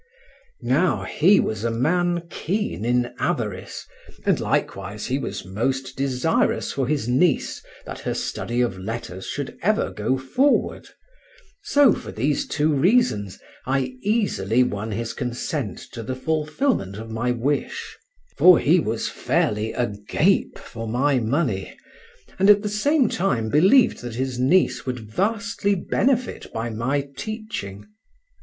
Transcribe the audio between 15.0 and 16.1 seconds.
consent to